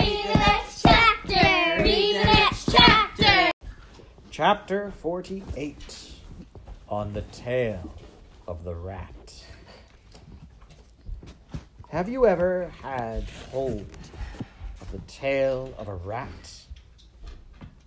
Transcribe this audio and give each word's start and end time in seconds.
Read 0.00 0.24
the 0.24 0.38
next 0.38 0.82
chapter. 0.82 1.82
Read 1.82 2.14
next 2.24 2.70
chapter. 2.70 3.50
Chapter 4.30 4.90
48 4.92 6.12
On 6.88 7.12
the 7.12 7.20
Tail 7.20 7.94
of 8.48 8.64
the 8.64 8.74
Rat. 8.74 9.44
Have 11.90 12.08
you 12.08 12.26
ever 12.26 12.72
had 12.80 13.24
hold 13.50 13.86
of 14.80 14.90
the 14.90 15.00
tail 15.00 15.74
of 15.76 15.88
a 15.88 15.94
rat? 15.96 16.62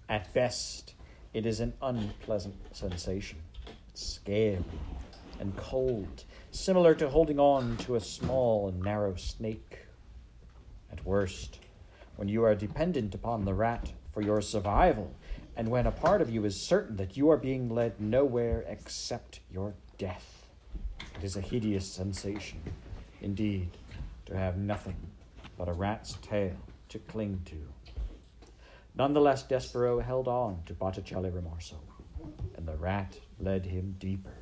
At 0.07 0.31
best, 0.35 0.93
it 1.33 1.47
is 1.47 1.61
an 1.61 1.73
unpleasant 1.81 2.75
sensation, 2.75 3.39
scary 3.95 4.63
and 5.39 5.57
cold, 5.57 6.25
similar 6.51 6.93
to 6.93 7.09
holding 7.09 7.39
on 7.39 7.75
to 7.77 7.95
a 7.95 7.99
small 7.99 8.67
and 8.67 8.83
narrow 8.83 9.15
snake. 9.15 9.79
At 10.91 11.03
worst, 11.03 11.57
when 12.15 12.27
you 12.27 12.43
are 12.43 12.55
dependent 12.55 13.15
upon 13.15 13.45
the 13.45 13.53
rat 13.53 13.91
for 14.11 14.21
your 14.21 14.41
survival, 14.41 15.15
and 15.55 15.69
when 15.69 15.87
a 15.87 15.91
part 15.91 16.21
of 16.21 16.29
you 16.29 16.45
is 16.45 16.67
certain 16.67 16.95
that 16.97 17.17
you 17.17 17.29
are 17.29 17.37
being 17.37 17.69
led 17.69 17.99
nowhere 17.99 18.63
except 18.67 19.39
your 19.51 19.73
death. 19.97 20.47
It 21.17 21.23
is 21.23 21.35
a 21.35 21.41
hideous 21.41 21.91
sensation, 21.91 22.61
indeed, 23.21 23.77
to 24.25 24.35
have 24.35 24.57
nothing 24.57 24.97
but 25.57 25.67
a 25.67 25.73
rat's 25.73 26.13
tail 26.21 26.55
to 26.89 26.99
cling 26.99 27.41
to. 27.45 27.55
Nonetheless, 28.95 29.43
Despereaux 29.43 30.03
held 30.03 30.27
on 30.27 30.61
to 30.65 30.73
Botticelli 30.73 31.31
Remorso, 31.31 31.77
and 32.55 32.67
the 32.67 32.77
rat 32.77 33.17
led 33.39 33.65
him 33.65 33.95
deeper 33.97 34.35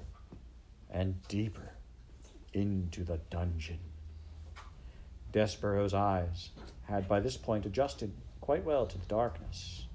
and 0.90 1.26
deeper 1.28 1.72
into 2.54 3.04
the 3.04 3.18
dungeon. 3.30 3.80
Despereaux's 5.32 5.94
eyes 5.94 6.50
had 6.84 7.08
by 7.08 7.20
this 7.20 7.38
point 7.38 7.66
adjusted 7.66 8.12
quite 8.42 8.66
well 8.66 8.86
to 8.86 8.98
the 8.98 9.06
darkness, 9.06 9.88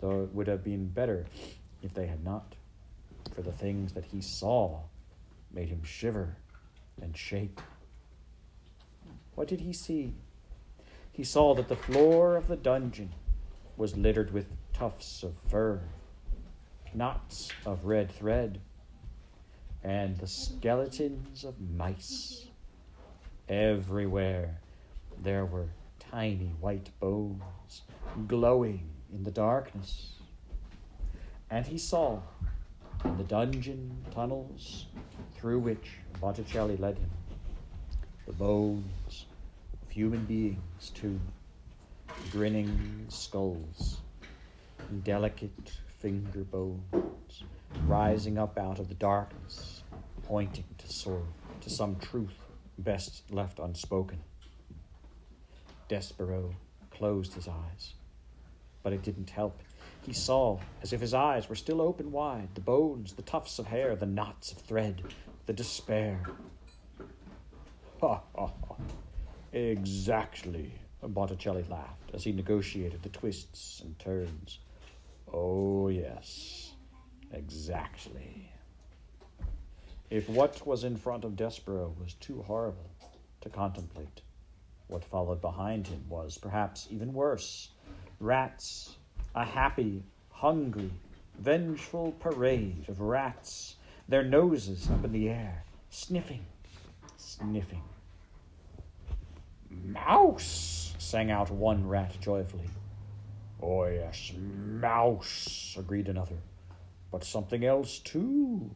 though 0.00 0.24
it 0.24 0.34
would 0.34 0.48
have 0.48 0.64
been 0.64 0.88
better 0.88 1.26
if 1.82 1.94
they 1.94 2.06
had 2.06 2.24
not, 2.24 2.56
for 3.34 3.42
the 3.42 3.52
things 3.52 3.92
that 3.92 4.06
he 4.06 4.20
saw 4.20 4.80
made 5.52 5.68
him 5.68 5.84
shiver 5.84 6.36
and 7.00 7.16
shake. 7.16 7.58
What 9.34 9.48
did 9.48 9.60
he 9.60 9.72
see? 9.72 10.14
He 11.12 11.24
saw 11.24 11.54
that 11.54 11.68
the 11.68 11.76
floor 11.76 12.36
of 12.36 12.48
the 12.48 12.56
dungeon 12.56 13.12
was 13.76 13.96
littered 13.96 14.32
with 14.32 14.46
tufts 14.72 15.22
of 15.22 15.34
fur, 15.48 15.80
knots 16.94 17.54
of 17.64 17.84
red 17.84 18.10
thread, 18.10 18.60
and 19.84 20.16
the 20.18 20.26
skeletons 20.26 21.44
of 21.44 21.60
mice. 21.60 22.48
Everywhere 23.48 24.61
there 25.22 25.46
were 25.46 25.68
tiny 25.98 26.52
white 26.60 26.90
bones 27.00 27.82
glowing 28.26 28.88
in 29.12 29.22
the 29.22 29.30
darkness. 29.30 30.14
And 31.50 31.66
he 31.66 31.78
saw 31.78 32.20
in 33.04 33.16
the 33.16 33.24
dungeon 33.24 34.04
tunnels 34.12 34.86
through 35.34 35.60
which 35.60 35.98
Botticelli 36.20 36.76
led 36.76 36.98
him 36.98 37.10
the 38.26 38.32
bones 38.32 39.26
of 39.82 39.90
human 39.90 40.24
beings, 40.24 40.90
too, 40.94 41.20
grinning 42.30 43.04
skulls 43.08 44.00
delicate 45.02 45.72
finger 45.98 46.44
bones 46.44 47.44
rising 47.86 48.38
up 48.38 48.58
out 48.58 48.78
of 48.78 48.88
the 48.88 48.94
darkness, 48.94 49.82
pointing 50.24 50.64
to, 50.78 50.86
sort, 50.92 51.22
to 51.60 51.70
some 51.70 51.96
truth 51.96 52.38
best 52.78 53.22
left 53.32 53.58
unspoken. 53.58 54.18
Despereaux 55.92 56.54
closed 56.90 57.34
his 57.34 57.46
eyes, 57.46 57.92
but 58.82 58.94
it 58.94 59.02
didn't 59.02 59.28
help. 59.28 59.58
He 60.00 60.14
saw, 60.14 60.56
as 60.80 60.94
if 60.94 61.02
his 61.02 61.12
eyes 61.12 61.50
were 61.50 61.54
still 61.54 61.82
open 61.82 62.10
wide, 62.10 62.54
the 62.54 62.62
bones, 62.62 63.12
the 63.12 63.20
tufts 63.20 63.58
of 63.58 63.66
hair, 63.66 63.94
the 63.94 64.06
knots 64.06 64.52
of 64.52 64.58
thread, 64.58 65.02
the 65.44 65.52
despair. 65.52 66.30
Ha 68.00 68.22
ha 68.34 68.46
ha. 68.46 68.76
Exactly, 69.52 70.72
Botticelli 71.02 71.66
laughed 71.68 72.10
as 72.14 72.24
he 72.24 72.32
negotiated 72.32 73.02
the 73.02 73.10
twists 73.10 73.82
and 73.82 73.98
turns. 73.98 74.60
Oh, 75.30 75.88
yes, 75.88 76.72
exactly. 77.34 78.50
If 80.08 80.26
what 80.30 80.66
was 80.66 80.84
in 80.84 80.96
front 80.96 81.24
of 81.26 81.36
Despereaux 81.36 81.94
was 82.00 82.14
too 82.14 82.40
horrible 82.46 82.88
to 83.42 83.50
contemplate, 83.50 84.22
what 84.92 85.04
followed 85.04 85.40
behind 85.40 85.86
him 85.86 86.04
was 86.08 86.36
perhaps 86.36 86.86
even 86.90 87.14
worse. 87.14 87.70
Rats, 88.20 88.96
a 89.34 89.44
happy, 89.44 90.02
hungry, 90.30 90.90
vengeful 91.38 92.12
parade 92.20 92.84
of 92.88 93.00
rats, 93.00 93.76
their 94.08 94.22
noses 94.22 94.90
up 94.90 95.04
in 95.04 95.12
the 95.12 95.30
air, 95.30 95.64
sniffing, 95.88 96.44
sniffing. 97.16 97.82
Mouse! 99.70 100.94
sang 100.98 101.30
out 101.30 101.50
one 101.50 101.88
rat 101.88 102.16
joyfully. 102.20 102.68
Oh, 103.62 103.84
yes, 103.86 104.32
mouse, 104.36 105.74
agreed 105.78 106.08
another. 106.08 106.36
But 107.10 107.24
something 107.24 107.64
else, 107.64 107.98
too. 107.98 108.70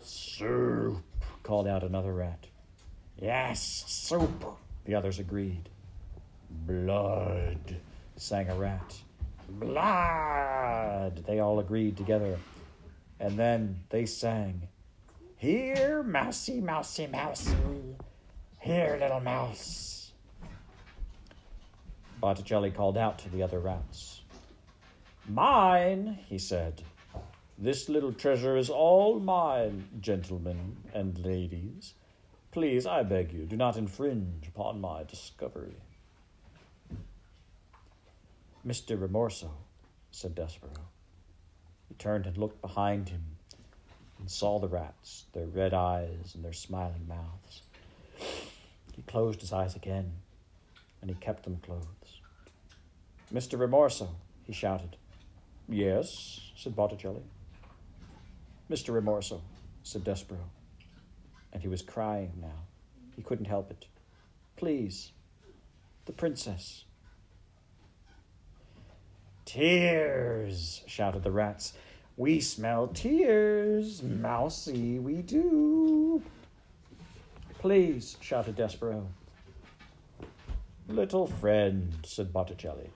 Soup, 0.00 1.02
called 1.42 1.66
out 1.66 1.82
another 1.82 2.12
rat. 2.12 2.46
Yes, 3.20 3.84
soup, 3.86 4.44
the 4.84 4.94
others 4.94 5.18
agreed. 5.18 5.68
Blood, 6.50 7.76
sang 8.16 8.48
a 8.48 8.54
rat. 8.54 8.96
Blood, 9.48 11.24
they 11.26 11.40
all 11.40 11.58
agreed 11.58 11.96
together. 11.96 12.38
And 13.18 13.36
then 13.36 13.80
they 13.90 14.06
sang, 14.06 14.68
Here, 15.36 16.02
mousy, 16.04 16.60
mousy, 16.60 17.08
mousy. 17.08 17.56
Here, 18.60 18.96
little 19.00 19.20
mouse. 19.20 20.12
Botticelli 22.20 22.70
called 22.70 22.98
out 22.98 23.18
to 23.20 23.28
the 23.30 23.42
other 23.42 23.58
rats. 23.58 24.22
Mine, 25.28 26.18
he 26.28 26.38
said. 26.38 26.82
This 27.58 27.88
little 27.88 28.12
treasure 28.12 28.56
is 28.56 28.70
all 28.70 29.18
mine, 29.18 29.88
gentlemen 30.00 30.76
and 30.94 31.18
ladies. 31.24 31.94
Please, 32.58 32.86
I 32.86 33.04
beg 33.04 33.32
you, 33.32 33.46
do 33.46 33.56
not 33.56 33.76
infringe 33.76 34.48
upon 34.48 34.80
my 34.80 35.04
discovery. 35.04 35.76
Mr. 38.66 38.98
Remorso, 38.98 39.50
said 40.10 40.34
Despereaux. 40.34 40.88
He 41.88 41.94
turned 41.94 42.26
and 42.26 42.36
looked 42.36 42.60
behind 42.60 43.10
him 43.10 43.22
and 44.18 44.28
saw 44.28 44.58
the 44.58 44.66
rats, 44.66 45.26
their 45.34 45.46
red 45.46 45.72
eyes 45.72 46.32
and 46.34 46.44
their 46.44 46.52
smiling 46.52 47.06
mouths. 47.06 47.62
He 48.96 49.02
closed 49.02 49.40
his 49.40 49.52
eyes 49.52 49.76
again, 49.76 50.10
and 51.00 51.08
he 51.08 51.14
kept 51.14 51.44
them 51.44 51.60
closed. 51.62 51.86
Mr. 53.32 53.56
Remorso, 53.56 54.08
he 54.42 54.52
shouted. 54.52 54.96
Yes, 55.68 56.40
said 56.56 56.74
Botticelli. 56.74 57.22
Mr. 58.68 58.92
Remorso, 59.00 59.42
said 59.84 60.02
Despereaux. 60.02 60.57
And 61.52 61.62
he 61.62 61.68
was 61.68 61.82
crying 61.82 62.32
now. 62.40 62.66
He 63.16 63.22
couldn't 63.22 63.46
help 63.46 63.70
it. 63.70 63.86
Please, 64.56 65.12
the 66.04 66.12
princess. 66.12 66.84
Tears, 69.44 70.82
shouted 70.86 71.22
the 71.22 71.30
rats. 71.30 71.72
We 72.16 72.40
smell 72.40 72.88
tears, 72.88 74.02
mousy, 74.02 74.98
we 74.98 75.22
do. 75.22 76.22
Please, 77.58 78.16
shouted 78.20 78.56
Despereaux. 78.56 79.06
Little 80.88 81.26
friend, 81.26 81.94
said 82.04 82.32
Botticelli. 82.32 82.90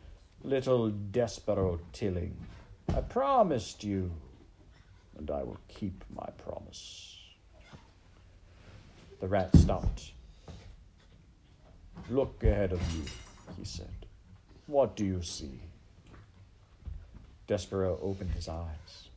Little 0.44 0.90
Despereaux 0.90 1.78
Tilling. 1.92 2.36
I 2.94 3.00
promised 3.00 3.84
you, 3.84 4.10
and 5.18 5.30
I 5.30 5.42
will 5.42 5.60
keep 5.68 6.04
my 6.14 6.28
promise. 6.38 7.11
The 9.22 9.28
rat 9.28 9.56
stopped. 9.56 10.10
Look 12.10 12.42
ahead 12.42 12.72
of 12.72 12.80
you, 12.92 13.04
he 13.56 13.64
said. 13.64 14.06
What 14.66 14.96
do 14.96 15.04
you 15.04 15.22
see? 15.22 15.60
Despereaux 17.46 18.00
opened 18.02 18.32
his 18.32 18.48
eyes. 18.48 19.10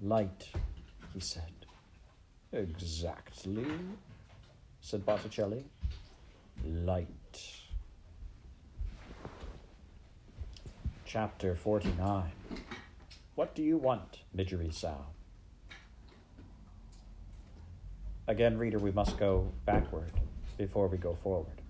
Light, 0.00 0.48
he 1.12 1.18
said. 1.18 1.66
Exactly, 2.52 3.66
said 4.80 5.04
Botticelli. 5.04 5.64
Light. 6.64 7.10
Chapter 11.04 11.56
49 11.56 12.30
What 13.34 13.56
do 13.56 13.64
you 13.64 13.76
want, 13.76 14.20
Midgery 14.32 14.72
Sow? 14.72 15.15
Again, 18.28 18.58
reader, 18.58 18.78
we 18.78 18.90
must 18.90 19.18
go 19.18 19.52
backward 19.64 20.10
before 20.58 20.88
we 20.88 20.98
go 20.98 21.14
forward. 21.22 21.62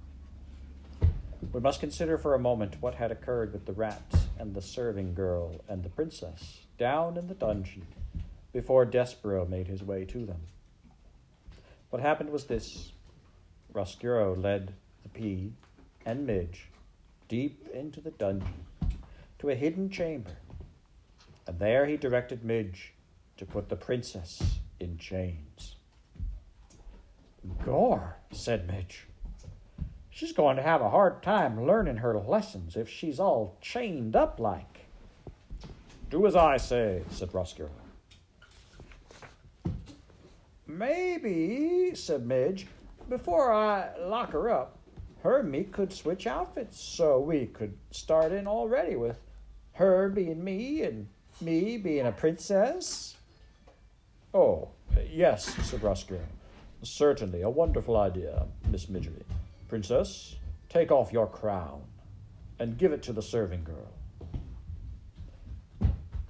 We 1.52 1.60
must 1.60 1.80
consider 1.80 2.16
for 2.16 2.34
a 2.34 2.38
moment 2.38 2.80
what 2.80 2.94
had 2.94 3.10
occurred 3.10 3.52
with 3.52 3.66
the 3.66 3.72
rat 3.72 4.02
and 4.38 4.54
the 4.54 4.62
serving 4.62 5.14
girl 5.14 5.60
and 5.68 5.82
the 5.82 5.90
princess 5.90 6.60
down 6.78 7.16
in 7.18 7.28
the 7.28 7.34
dungeon 7.34 7.86
before 8.52 8.86
Despereaux 8.86 9.46
made 9.46 9.66
his 9.66 9.82
way 9.82 10.04
to 10.06 10.24
them. 10.24 10.40
What 11.90 12.00
happened 12.00 12.30
was 12.30 12.44
this 12.44 12.92
Roscuro 13.72 14.34
led 14.34 14.72
the 15.02 15.08
pea 15.10 15.52
and 16.06 16.26
Midge 16.26 16.68
deep 17.28 17.68
into 17.74 18.00
the 18.00 18.12
dungeon 18.12 18.64
to 19.38 19.50
a 19.50 19.54
hidden 19.54 19.90
chamber, 19.90 20.38
and 21.46 21.58
there 21.58 21.84
he 21.84 21.98
directed 21.98 22.44
Midge 22.44 22.94
to 23.36 23.44
put 23.44 23.68
the 23.68 23.76
princess 23.76 24.60
in 24.80 24.96
chains. 24.96 25.75
Gore, 27.64 28.16
said 28.30 28.66
Midge. 28.66 29.06
She's 30.10 30.32
going 30.32 30.56
to 30.56 30.62
have 30.62 30.80
a 30.80 30.90
hard 30.90 31.22
time 31.22 31.66
learning 31.66 31.98
her 31.98 32.18
lessons 32.18 32.76
if 32.76 32.88
she's 32.88 33.20
all 33.20 33.56
chained 33.60 34.16
up 34.16 34.40
like. 34.40 34.86
Do 36.08 36.26
as 36.26 36.36
I 36.36 36.56
say, 36.56 37.02
said 37.10 37.32
Roscuro. 37.32 37.68
Maybe, 40.66 41.94
said 41.94 42.26
Midge, 42.26 42.66
before 43.08 43.52
I 43.52 43.96
lock 43.98 44.32
her 44.32 44.48
up, 44.48 44.78
her 45.22 45.40
and 45.40 45.50
me 45.50 45.64
could 45.64 45.92
switch 45.92 46.26
outfits 46.26 46.80
so 46.80 47.20
we 47.20 47.46
could 47.46 47.76
start 47.90 48.32
in 48.32 48.46
already 48.46 48.96
with 48.96 49.20
her 49.72 50.08
being 50.08 50.42
me 50.42 50.82
and 50.82 51.08
me 51.40 51.76
being 51.76 52.06
a 52.06 52.12
princess. 52.12 53.16
Oh, 54.32 54.70
yes, 55.10 55.44
said 55.66 55.80
Roscuro. 55.82 56.24
Certainly, 56.86 57.42
a 57.42 57.50
wonderful 57.50 57.96
idea, 57.96 58.46
Miss 58.70 58.86
Midgery. 58.86 59.24
Princess, 59.68 60.36
take 60.68 60.92
off 60.92 61.12
your 61.12 61.26
crown 61.26 61.82
and 62.58 62.78
give 62.78 62.92
it 62.92 63.02
to 63.02 63.12
the 63.12 63.22
serving 63.22 63.64
girl. 63.64 63.92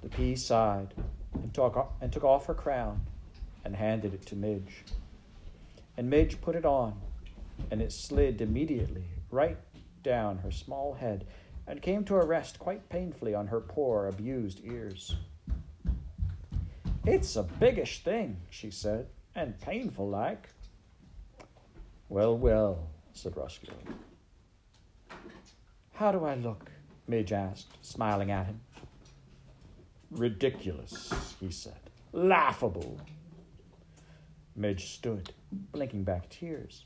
The 0.01 0.09
pea 0.09 0.35
sighed 0.35 0.93
and 1.33 1.53
took, 1.53 1.93
and 2.01 2.11
took 2.11 2.23
off 2.23 2.47
her 2.47 2.53
crown 2.53 3.01
and 3.65 3.75
handed 3.75 4.13
it 4.13 4.25
to 4.25 4.35
Midge. 4.35 4.83
And 5.95 6.09
Midge 6.09 6.41
put 6.41 6.55
it 6.55 6.65
on, 6.65 6.99
and 7.69 7.81
it 7.81 7.91
slid 7.91 8.41
immediately 8.41 9.05
right 9.29 9.57
down 10.01 10.39
her 10.39 10.51
small 10.51 10.93
head 10.93 11.27
and 11.67 11.81
came 11.81 12.03
to 12.05 12.15
a 12.15 12.25
rest 12.25 12.57
quite 12.57 12.89
painfully 12.89 13.35
on 13.35 13.47
her 13.47 13.59
poor, 13.59 14.07
abused 14.07 14.61
ears. 14.65 15.15
It's 17.05 17.35
a 17.35 17.43
biggish 17.43 18.03
thing, 18.03 18.37
she 18.49 18.71
said, 18.71 19.07
and 19.37 19.57
painful 19.61 20.09
like. 20.09 20.49
Well, 22.09 22.37
well, 22.37 22.89
said 23.13 23.35
Roscuro. 23.35 23.75
How 25.93 26.11
do 26.11 26.25
I 26.25 26.35
look? 26.35 26.69
Midge 27.07 27.31
asked, 27.31 27.77
smiling 27.81 28.31
at 28.31 28.47
him. 28.47 28.59
Ridiculous, 30.11 31.13
he 31.39 31.51
said. 31.51 31.79
Laughable. 32.11 32.99
Midge 34.55 34.93
stood, 34.93 35.31
blinking 35.71 36.03
back 36.03 36.29
tears. 36.29 36.85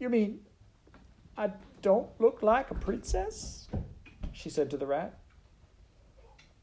You 0.00 0.08
mean 0.08 0.40
I 1.38 1.52
don't 1.80 2.08
look 2.20 2.42
like 2.42 2.70
a 2.70 2.74
princess? 2.74 3.68
she 4.32 4.50
said 4.50 4.68
to 4.70 4.76
the 4.76 4.86
rat. 4.86 5.20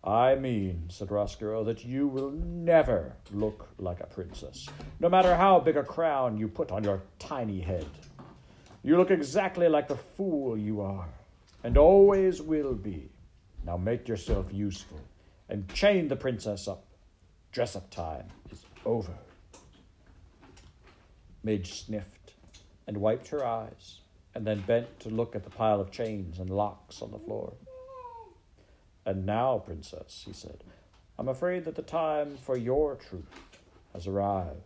I 0.03 0.33
mean, 0.33 0.85
said 0.89 1.09
Roscuro, 1.09 1.63
that 1.65 1.85
you 1.85 2.07
will 2.07 2.31
never 2.31 3.13
look 3.31 3.69
like 3.77 3.99
a 3.99 4.07
princess, 4.07 4.67
no 4.99 5.09
matter 5.09 5.35
how 5.35 5.59
big 5.59 5.77
a 5.77 5.83
crown 5.83 6.37
you 6.37 6.47
put 6.47 6.71
on 6.71 6.83
your 6.83 7.03
tiny 7.19 7.59
head. 7.59 7.85
You 8.81 8.97
look 8.97 9.11
exactly 9.11 9.69
like 9.69 9.87
the 9.87 9.95
fool 9.95 10.57
you 10.57 10.81
are, 10.81 11.09
and 11.63 11.77
always 11.77 12.41
will 12.41 12.73
be. 12.73 13.11
Now 13.63 13.77
make 13.77 14.07
yourself 14.07 14.47
useful, 14.51 14.99
and 15.49 15.71
chain 15.71 16.07
the 16.07 16.15
princess 16.15 16.67
up. 16.67 16.83
Dress 17.51 17.75
up 17.75 17.91
time 17.91 18.25
is 18.51 18.65
over. 18.85 19.13
Midge 21.43 21.73
sniffed 21.85 22.33
and 22.87 22.97
wiped 22.97 23.27
her 23.27 23.45
eyes, 23.45 23.99
and 24.33 24.47
then 24.47 24.61
bent 24.61 24.99
to 25.01 25.09
look 25.09 25.35
at 25.35 25.43
the 25.43 25.49
pile 25.51 25.79
of 25.79 25.91
chains 25.91 26.39
and 26.39 26.49
locks 26.49 27.03
on 27.03 27.11
the 27.11 27.19
floor. 27.19 27.53
And 29.05 29.25
now, 29.25 29.59
princess, 29.59 30.23
he 30.25 30.33
said, 30.33 30.63
I'm 31.17 31.27
afraid 31.27 31.65
that 31.65 31.75
the 31.75 31.81
time 31.81 32.37
for 32.37 32.55
your 32.55 32.95
truth 32.95 33.25
has 33.93 34.07
arrived. 34.07 34.61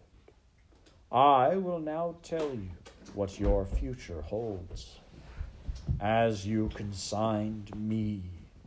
I 1.12 1.56
will 1.56 1.80
now 1.80 2.16
tell 2.24 2.50
you 2.50 2.70
what 3.14 3.40
your 3.40 3.66
future 3.66 4.22
holds. 4.22 5.00
As 6.02 6.46
you 6.46 6.70
consigned 6.74 7.74
me 7.76 8.24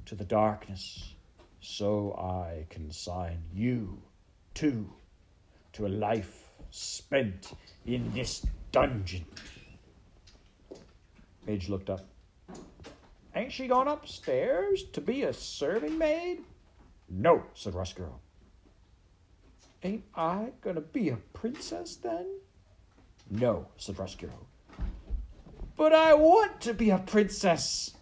to 0.06 0.14
the 0.14 0.24
darkness, 0.24 1.14
so 1.60 2.14
I 2.14 2.66
consign 2.70 3.42
you, 3.52 4.00
too, 4.54 4.90
to 5.74 5.86
a 5.86 5.88
life 5.88 6.48
spent 6.70 7.52
in 7.84 8.10
this 8.12 8.46
dungeon. 8.72 9.26
Midge 11.46 11.68
looked 11.68 11.90
up. 11.90 12.04
Ain't 13.38 13.52
she 13.52 13.68
gone 13.68 13.86
upstairs 13.86 14.82
to 14.92 15.00
be 15.00 15.22
a 15.22 15.32
serving 15.32 15.96
maid? 15.96 16.40
No, 17.08 17.44
said 17.54 17.72
Roscuro. 17.72 18.18
Ain't 19.84 20.02
I 20.16 20.50
gonna 20.60 20.80
be 20.80 21.10
a 21.10 21.18
princess 21.34 21.94
then? 21.94 22.26
No, 23.30 23.68
said 23.76 23.94
Roscuro. 23.94 24.32
But 25.76 25.92
I 25.92 26.14
want 26.14 26.60
to 26.62 26.74
be 26.74 26.90
a 26.90 26.98
princess. 26.98 27.94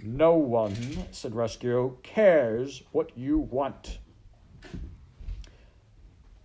No 0.00 0.34
one, 0.34 0.76
said 1.10 1.32
Roscuro, 1.32 2.00
cares 2.04 2.84
what 2.92 3.18
you 3.18 3.38
want. 3.38 3.98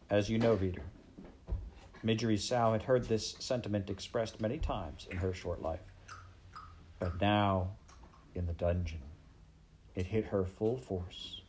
As 0.09 0.27
you 0.27 0.39
know, 0.39 0.55
reader, 0.55 0.81
Midgery 2.03 2.39
Sow 2.39 2.71
had 2.71 2.81
heard 2.81 3.07
this 3.07 3.35
sentiment 3.37 3.91
expressed 3.91 4.41
many 4.41 4.57
times 4.57 5.07
in 5.11 5.17
her 5.17 5.35
short 5.35 5.61
life. 5.61 5.88
But 6.99 7.19
now, 7.21 7.71
in 8.35 8.45
the 8.45 8.53
dungeon, 8.53 9.01
it 9.95 10.05
hit 10.05 10.25
her 10.25 10.45
full 10.45 10.77
force. 10.77 11.41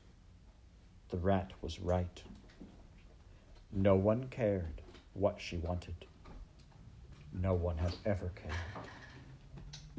The 1.11 1.19
rat 1.19 1.51
was 1.61 1.81
right. 1.81 2.23
No 3.73 3.97
one 3.97 4.29
cared 4.31 4.81
what 5.15 5.41
she 5.41 5.57
wanted. 5.59 6.07
No 7.33 7.55
one 7.55 7.77
had 7.77 7.95
ever 8.07 8.31
cared. 8.35 8.55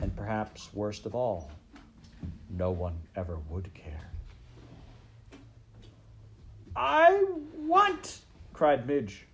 And 0.02 0.16
perhaps 0.16 0.74
worst 0.74 1.06
of 1.06 1.16
all, 1.16 1.52
no 2.50 2.72
one 2.72 2.98
ever 3.16 3.38
would 3.50 3.74
care. 3.74 4.10
I 6.76 7.26
want, 7.58 8.22
cried 8.54 8.88
Midge. 8.88 9.28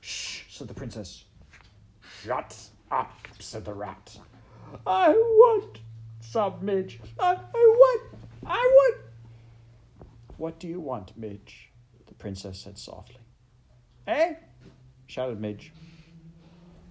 Shh, 0.00 0.42
said 0.50 0.68
the 0.68 0.74
princess. 0.74 1.24
Shut 2.22 2.56
up, 2.90 3.12
said 3.38 3.64
the 3.64 3.72
rat. 3.72 4.18
I 4.86 5.10
want, 5.10 5.80
sobbed 6.20 6.62
Midge. 6.62 7.00
I, 7.18 7.34
I 7.34 7.36
want, 7.54 8.02
I 8.46 8.56
want. 8.56 8.96
What 10.36 10.58
do 10.58 10.68
you 10.68 10.80
want, 10.80 11.16
Midge? 11.16 11.70
The 12.06 12.14
princess 12.14 12.58
said 12.58 12.78
softly. 12.78 13.20
Eh? 14.06 14.34
shouted 15.06 15.40
Midge. 15.40 15.72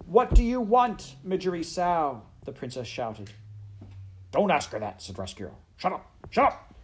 What 0.06 0.34
do 0.34 0.42
you 0.42 0.60
want, 0.60 1.16
Midgery 1.26 1.64
Sow? 1.64 2.22
The 2.44 2.52
princess 2.52 2.86
shouted. 2.86 3.30
Don't 4.30 4.50
ask 4.50 4.70
her 4.70 4.78
that, 4.78 5.02
said 5.02 5.16
Roscuro. 5.16 5.52
Shut 5.76 5.92
up, 5.92 6.10
shut 6.30 6.46
up! 6.46 6.74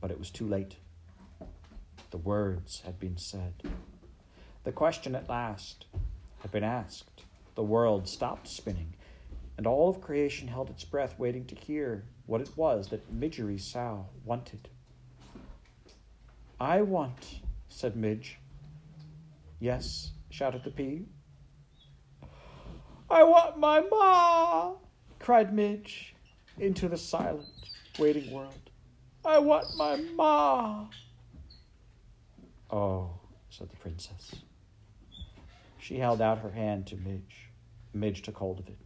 But 0.00 0.10
it 0.10 0.18
was 0.18 0.30
too 0.30 0.46
late. 0.46 0.76
The 2.10 2.18
words 2.18 2.82
had 2.84 2.98
been 2.98 3.16
said. 3.16 3.54
The 4.64 4.72
question 4.72 5.14
at 5.14 5.28
last 5.28 5.86
had 6.40 6.52
been 6.52 6.64
asked. 6.64 7.22
The 7.54 7.62
world 7.62 8.08
stopped 8.08 8.48
spinning, 8.48 8.94
and 9.56 9.66
all 9.66 9.88
of 9.88 10.00
creation 10.00 10.48
held 10.48 10.70
its 10.70 10.84
breath, 10.84 11.18
waiting 11.18 11.44
to 11.46 11.54
hear 11.54 12.04
what 12.26 12.40
it 12.40 12.50
was 12.56 12.88
that 12.88 13.12
Midgery 13.12 13.60
Sow 13.60 14.06
wanted. 14.24 14.68
I 16.60 16.82
want, 16.82 17.40
said 17.68 17.96
Midge. 17.96 18.38
Yes, 19.60 20.12
shouted 20.30 20.64
the 20.64 20.70
pea. 20.70 21.06
I 23.10 23.22
want 23.22 23.58
my 23.58 23.80
ma, 23.80 24.74
cried 25.18 25.52
Midge 25.52 26.14
into 26.58 26.88
the 26.88 26.98
silent, 26.98 27.46
waiting 27.98 28.32
world. 28.32 28.70
I 29.24 29.38
want 29.38 29.76
my 29.76 29.96
ma. 29.96 30.86
Oh, 32.70 33.10
said 33.50 33.70
the 33.70 33.76
princess. 33.76 34.34
She 35.78 35.98
held 35.98 36.20
out 36.20 36.38
her 36.38 36.50
hand 36.50 36.86
to 36.88 36.96
Midge. 36.96 37.50
Midge 37.92 38.22
took 38.22 38.36
hold 38.36 38.58
of 38.58 38.68
it. 38.68 38.78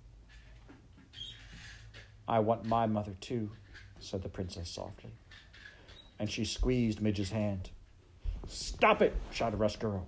I 2.29 2.41
want 2.41 2.67
my 2.67 2.87
mother 2.87 3.15
too, 3.21 3.51
said 3.99 4.23
the 4.23 4.29
princess 4.29 4.69
softly. 4.69 5.13
And 6.19 6.31
she 6.31 6.45
squeezed 6.45 7.01
Midge's 7.01 7.31
hand. 7.31 7.71
Stop 8.47 9.01
it, 9.01 9.17
shouted 9.31 9.59
Roscuro. 9.59 10.05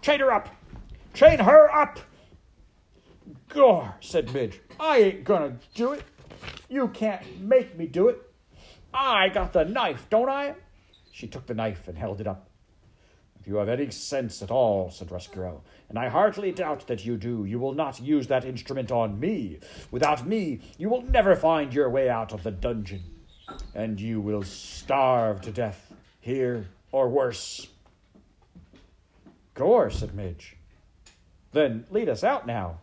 Chain 0.00 0.20
her 0.20 0.32
up! 0.32 0.48
Chain 1.14 1.40
her 1.40 1.74
up! 1.74 1.98
Gore, 3.48 3.94
said 4.00 4.32
Midge. 4.32 4.60
I 4.78 4.98
ain't 4.98 5.24
gonna 5.24 5.58
do 5.74 5.92
it. 5.92 6.04
You 6.68 6.88
can't 6.88 7.40
make 7.40 7.76
me 7.76 7.86
do 7.86 8.08
it. 8.08 8.22
I 8.94 9.28
got 9.28 9.52
the 9.52 9.64
knife, 9.64 10.06
don't 10.08 10.28
I? 10.28 10.54
She 11.10 11.26
took 11.26 11.46
the 11.46 11.54
knife 11.54 11.88
and 11.88 11.98
held 11.98 12.20
it 12.20 12.26
up. 12.26 12.47
You 13.48 13.56
have 13.56 13.70
any 13.70 13.90
sense 13.90 14.42
at 14.42 14.50
all, 14.50 14.90
said 14.90 15.08
Roscuro, 15.08 15.62
and 15.88 15.98
I 15.98 16.10
heartily 16.10 16.52
doubt 16.52 16.86
that 16.86 17.06
you 17.06 17.16
do, 17.16 17.46
you 17.46 17.58
will 17.58 17.72
not 17.72 17.98
use 17.98 18.26
that 18.26 18.44
instrument 18.44 18.92
on 18.92 19.18
me. 19.18 19.60
Without 19.90 20.26
me, 20.26 20.60
you 20.76 20.90
will 20.90 21.00
never 21.00 21.34
find 21.34 21.72
your 21.72 21.88
way 21.88 22.10
out 22.10 22.34
of 22.34 22.42
the 22.42 22.50
dungeon, 22.50 23.02
and 23.74 23.98
you 23.98 24.20
will 24.20 24.42
starve 24.42 25.40
to 25.40 25.50
death 25.50 25.94
here 26.20 26.68
or 26.92 27.08
worse. 27.08 27.68
Gore, 29.54 29.88
said 29.88 30.14
Midge. 30.14 30.58
Then 31.52 31.86
lead 31.88 32.10
us 32.10 32.22
out 32.22 32.46
now, 32.46 32.80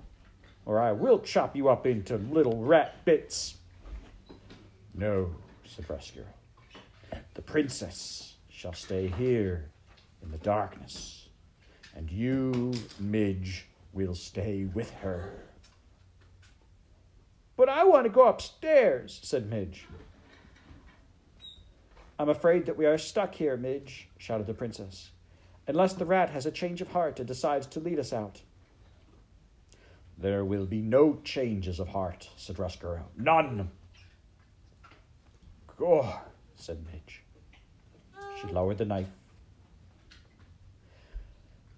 or 0.65 0.79
I 0.79 0.93
will 0.93 1.19
chop 1.19 1.55
you 1.55 1.69
up 1.69 1.85
into 1.85 2.17
little 2.17 2.63
rat 2.63 3.05
bits. 3.05 3.57
No, 4.95 5.29
said 5.63 5.87
Roscuro. 5.87 6.25
The 7.35 7.43
princess 7.43 8.37
shall 8.49 8.73
stay 8.73 9.09
here 9.09 9.69
in 10.25 10.31
the 10.31 10.37
darkness, 10.39 11.29
and 11.95 12.11
you, 12.11 12.73
Midge, 12.99 13.67
will 13.93 14.15
stay 14.15 14.65
with 14.65 14.91
her. 14.95 15.31
But 17.55 17.69
I 17.69 17.85
want 17.85 18.05
to 18.05 18.09
go 18.09 18.27
upstairs, 18.27 19.19
said 19.23 19.49
Midge. 19.49 19.85
I'm 22.19 22.29
afraid 22.29 22.65
that 22.65 22.77
we 22.77 22.85
are 22.85 22.97
stuck 22.97 23.35
here, 23.35 23.55
Midge, 23.55 24.09
shouted 24.17 24.47
the 24.47 24.53
princess, 24.53 25.11
unless 25.67 25.93
the 25.93 26.05
rat 26.05 26.29
has 26.31 26.45
a 26.45 26.51
change 26.51 26.81
of 26.81 26.89
heart 26.89 27.19
and 27.19 27.27
decides 27.27 27.67
to 27.67 27.79
lead 27.79 27.99
us 27.99 28.11
out. 28.11 28.41
There 30.17 30.45
will 30.45 30.65
be 30.65 30.81
no 30.81 31.19
changes 31.23 31.79
of 31.79 31.89
heart, 31.89 32.29
said 32.37 32.57
Roscuro. 32.57 33.03
None. 33.17 33.69
Gore, 35.77 36.21
said 36.55 36.85
Midge. 36.85 37.21
She 38.39 38.47
lowered 38.47 38.77
the 38.77 38.85
knife. 38.85 39.09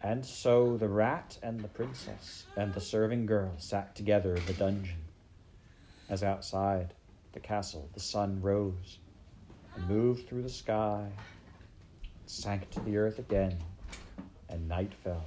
And 0.01 0.25
so 0.25 0.77
the 0.77 0.89
rat 0.89 1.37
and 1.41 1.63
the 1.63 1.67
princess 1.67 2.45
and 2.55 2.73
the 2.73 2.81
serving 2.81 3.25
girl 3.25 3.57
sat 3.57 3.95
together 3.95 4.37
in 4.37 4.45
the 4.45 4.53
dungeon. 4.53 5.07
As 6.07 6.23
outside 6.23 6.93
the 7.33 7.39
castle 7.39 7.89
the 7.93 7.99
sun 7.99 8.41
rose 8.41 8.99
and 9.75 9.87
moved 9.87 10.27
through 10.27 10.43
the 10.43 10.49
sky, 10.49 11.11
sank 12.25 12.69
to 12.71 12.81
the 12.81 12.97
earth 12.97 13.19
again, 13.19 13.63
and 14.47 14.67
night 14.67 14.93
fell. 14.93 15.25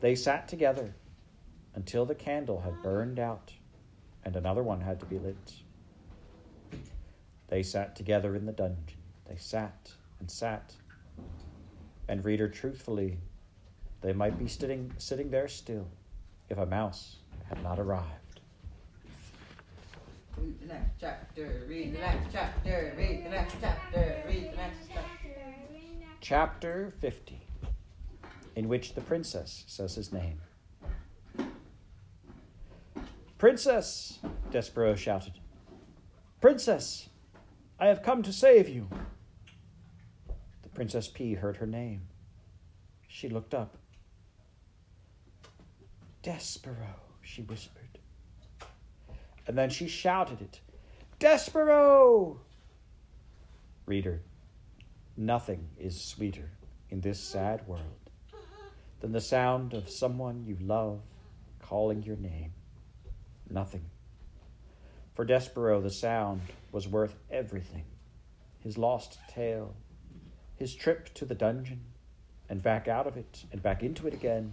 They 0.00 0.14
sat 0.14 0.48
together 0.48 0.96
until 1.74 2.06
the 2.06 2.14
candle 2.14 2.60
had 2.62 2.82
burned 2.82 3.18
out 3.18 3.52
and 4.24 4.34
another 4.36 4.62
one 4.62 4.80
had 4.80 5.00
to 5.00 5.06
be 5.06 5.18
lit. 5.18 5.52
They 7.48 7.62
sat 7.62 7.96
together 7.96 8.34
in 8.34 8.46
the 8.46 8.52
dungeon. 8.52 8.98
They 9.26 9.36
sat 9.36 9.92
and 10.18 10.30
sat. 10.30 10.79
And, 12.10 12.24
reader, 12.24 12.48
truthfully, 12.48 13.18
they 14.00 14.12
might 14.12 14.36
be 14.36 14.48
sitting, 14.48 14.92
sitting 14.98 15.30
there 15.30 15.46
still 15.46 15.86
if 16.48 16.58
a 16.58 16.66
mouse 16.66 17.18
had 17.48 17.62
not 17.62 17.78
arrived. 17.78 18.40
Read 20.36 20.60
the 20.60 20.66
next 20.66 20.90
chapter, 21.00 21.62
read 21.68 21.94
the 21.94 22.00
next 22.00 22.32
chapter, 22.32 22.94
read 22.98 23.24
the 23.24 23.28
next 23.28 23.54
chapter, 23.60 24.22
read 24.26 24.50
the 24.52 24.56
next 24.56 24.88
chapter. 24.92 25.36
Chapter 26.20 26.92
50, 26.98 27.40
in 28.56 28.66
which 28.66 28.94
the 28.94 29.02
princess 29.02 29.62
says 29.68 29.94
his 29.94 30.12
name. 30.12 30.40
Princess, 33.38 34.18
Despereaux 34.50 34.96
shouted. 34.96 35.34
Princess, 36.40 37.08
I 37.78 37.86
have 37.86 38.02
come 38.02 38.24
to 38.24 38.32
save 38.32 38.68
you. 38.68 38.88
Princess 40.80 41.08
Pea 41.08 41.34
heard 41.34 41.58
her 41.58 41.66
name. 41.66 42.00
She 43.06 43.28
looked 43.28 43.52
up. 43.52 43.76
Despereaux, 46.22 47.02
she 47.20 47.42
whispered. 47.42 47.98
And 49.46 49.58
then 49.58 49.68
she 49.68 49.86
shouted 49.86 50.40
it. 50.40 50.60
Despereaux! 51.18 52.38
Reader, 53.84 54.22
nothing 55.18 55.68
is 55.78 56.00
sweeter 56.00 56.48
in 56.88 57.02
this 57.02 57.20
sad 57.20 57.68
world 57.68 58.10
than 59.00 59.12
the 59.12 59.20
sound 59.20 59.74
of 59.74 59.90
someone 59.90 60.46
you 60.46 60.56
love 60.62 61.02
calling 61.60 62.02
your 62.02 62.16
name. 62.16 62.54
Nothing. 63.50 63.84
For 65.12 65.26
Despereaux, 65.26 65.82
the 65.82 65.90
sound 65.90 66.40
was 66.72 66.88
worth 66.88 67.16
everything 67.30 67.84
his 68.60 68.78
lost 68.78 69.18
tail, 69.28 69.74
his 70.60 70.74
trip 70.74 71.12
to 71.14 71.24
the 71.24 71.34
dungeon, 71.34 71.80
and 72.50 72.62
back 72.62 72.86
out 72.86 73.06
of 73.06 73.16
it, 73.16 73.44
and 73.50 73.62
back 73.62 73.82
into 73.82 74.06
it 74.06 74.12
again. 74.12 74.52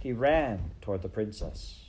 He 0.00 0.10
ran 0.10 0.70
toward 0.80 1.02
the 1.02 1.08
princess. 1.10 1.84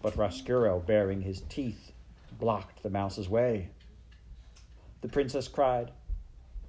But 0.00 0.16
Roscuro, 0.16 0.78
baring 0.78 1.22
his 1.22 1.40
teeth, 1.48 1.90
blocked 2.38 2.84
the 2.84 2.90
mouse's 2.90 3.28
way. 3.28 3.70
The 5.00 5.08
princess 5.08 5.48
cried, 5.48 5.90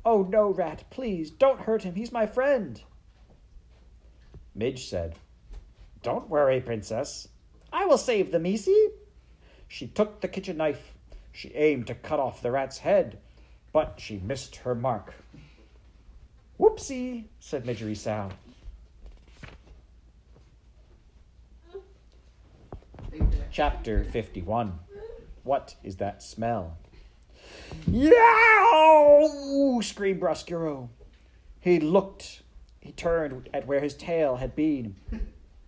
Oh, 0.03 0.23
no, 0.23 0.49
Rat, 0.49 0.85
please, 0.89 1.29
don't 1.29 1.61
hurt 1.61 1.83
him. 1.83 1.93
He's 1.93 2.11
my 2.11 2.25
friend. 2.25 2.81
Midge 4.55 4.89
said, 4.89 5.13
Don't 6.01 6.27
worry, 6.27 6.59
princess. 6.59 7.27
I 7.71 7.85
will 7.85 7.99
save 7.99 8.31
the 8.31 8.39
Misi. 8.39 8.87
She 9.67 9.85
took 9.85 10.21
the 10.21 10.27
kitchen 10.27 10.57
knife. 10.57 10.95
She 11.31 11.53
aimed 11.53 11.85
to 11.85 11.93
cut 11.93 12.19
off 12.19 12.41
the 12.41 12.49
rat's 12.49 12.79
head, 12.79 13.19
but 13.77 13.93
she 13.99 14.17
missed 14.17 14.55
her 14.55 14.73
mark. 14.73 15.13
Whoopsie, 16.59 17.25
said 17.39 17.63
Midgery 17.63 17.93
next 17.93 18.33
Chapter 23.51 24.03
51 24.05 24.79
What 25.43 25.75
is 25.83 25.97
that 25.97 26.23
smell? 26.23 26.79
Yow! 27.85 29.79
screamed 29.83 30.21
Roscuro. 30.21 30.89
He 31.59 31.79
looked, 31.79 32.41
he 32.79 32.91
turned 32.91 33.47
at 33.53 33.67
where 33.67 33.81
his 33.81 33.93
tail 33.93 34.37
had 34.37 34.55
been, 34.55 34.95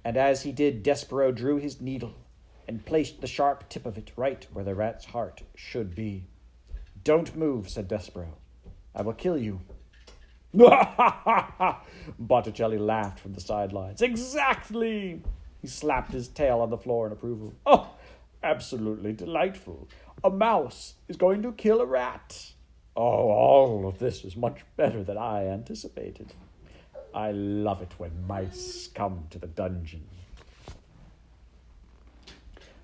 and 0.03 0.17
as 0.17 0.41
he 0.41 0.51
did, 0.51 0.81
Despereaux 0.81 1.31
drew 1.31 1.57
his 1.57 1.79
needle 1.79 2.15
and 2.67 2.83
placed 2.87 3.21
the 3.21 3.27
sharp 3.27 3.69
tip 3.69 3.85
of 3.85 3.99
it 3.99 4.11
right 4.15 4.47
where 4.51 4.65
the 4.65 4.73
rat's 4.73 5.05
heart 5.05 5.43
should 5.55 5.93
be. 5.93 6.23
Don't 7.09 7.35
move, 7.35 7.67
said 7.67 7.87
Despereaux. 7.87 8.37
I 8.93 9.01
will 9.01 9.13
kill 9.13 9.35
you. 9.35 9.61
Botticelli 12.19 12.77
laughed 12.77 13.19
from 13.19 13.33
the 13.33 13.41
sidelines. 13.41 14.03
Exactly! 14.03 15.23
He 15.59 15.67
slapped 15.67 16.11
his 16.11 16.27
tail 16.27 16.59
on 16.59 16.69
the 16.69 16.77
floor 16.77 17.07
in 17.07 17.11
approval. 17.11 17.55
Oh, 17.65 17.95
absolutely 18.43 19.11
delightful. 19.13 19.89
A 20.23 20.29
mouse 20.29 20.93
is 21.07 21.17
going 21.17 21.41
to 21.41 21.51
kill 21.51 21.81
a 21.81 21.85
rat. 21.87 22.51
Oh, 22.95 23.01
all 23.01 23.87
of 23.87 23.97
this 23.97 24.23
is 24.23 24.35
much 24.35 24.59
better 24.77 25.03
than 25.03 25.17
I 25.17 25.47
anticipated. 25.47 26.31
I 27.11 27.31
love 27.31 27.81
it 27.81 27.93
when 27.97 28.27
mice 28.27 28.87
come 28.93 29.23
to 29.31 29.39
the 29.39 29.47
dungeon. 29.47 30.03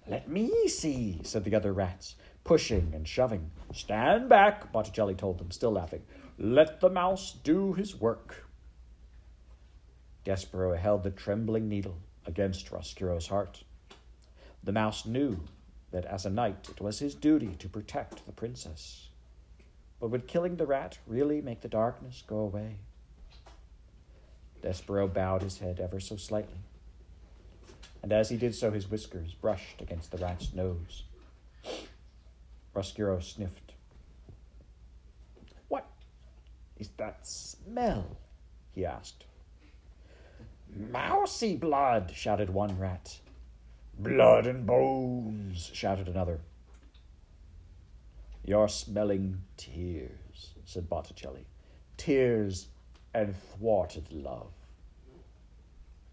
Let 0.07 0.27
me 0.27 0.67
see, 0.67 1.19
said 1.21 1.43
the 1.43 1.53
other 1.53 1.73
rats, 1.73 2.15
pushing 2.45 2.93
and 2.93 3.05
shoving. 3.05 3.51
Stand 3.73 4.29
back, 4.29 4.71
Botticelli 4.71 5.15
told 5.15 5.39
them, 5.39 5.51
still 5.51 5.71
laughing. 5.71 6.03
Let 6.37 6.79
the 6.79 6.89
mouse 6.89 7.35
do 7.43 7.73
his 7.73 7.99
work. 7.99 8.45
Despereaux 10.23 10.77
held 10.77 11.03
the 11.03 11.11
trembling 11.11 11.67
needle 11.67 11.97
against 12.25 12.71
Roscuro's 12.71 13.27
heart. 13.27 13.63
The 14.63 14.71
mouse 14.71 15.05
knew 15.05 15.39
that 15.91 16.05
as 16.05 16.25
a 16.25 16.29
knight 16.29 16.69
it 16.69 16.81
was 16.81 16.99
his 16.99 17.15
duty 17.15 17.55
to 17.59 17.67
protect 17.67 18.25
the 18.25 18.31
princess. 18.31 19.09
But 19.99 20.09
would 20.09 20.27
killing 20.27 20.55
the 20.55 20.65
rat 20.65 20.97
really 21.07 21.41
make 21.41 21.61
the 21.61 21.67
darkness 21.67 22.23
go 22.25 22.37
away? 22.37 22.75
Despereaux 24.61 25.07
bowed 25.07 25.41
his 25.41 25.59
head 25.59 25.79
ever 25.79 25.99
so 25.99 26.15
slightly, 26.15 26.57
and 28.01 28.11
as 28.11 28.29
he 28.29 28.37
did 28.37 28.53
so, 28.53 28.71
his 28.71 28.89
whiskers 28.89 29.33
brushed 29.33 29.81
against 29.81 30.11
the 30.11 30.17
rat's 30.17 30.53
nose. 30.53 31.03
Roscuro 32.75 33.23
sniffed. 33.23 33.73
What 35.69 35.87
is 36.77 36.89
that 36.97 37.25
smell? 37.25 38.17
he 38.73 38.85
asked. 38.85 39.25
Mousy 40.75 41.55
blood, 41.55 42.11
shouted 42.13 42.49
one 42.49 42.77
rat. 42.77 43.17
Blood 43.97 44.45
and 44.45 44.65
bones, 44.65 45.71
shouted 45.73 46.09
another. 46.09 46.41
You're 48.43 48.67
smelling 48.67 49.41
tears, 49.55 50.51
said 50.65 50.89
Botticelli. 50.89 51.45
Tears 51.95 52.67
and 53.13 53.33
thwarted 53.33 54.11
love. 54.11 54.51